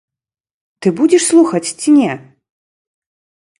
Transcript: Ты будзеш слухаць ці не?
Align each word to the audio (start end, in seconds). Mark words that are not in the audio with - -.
Ты 0.85 0.91
будзеш 1.01 1.21
слухаць 1.31 1.73
ці 1.79 1.89
не? 1.99 2.11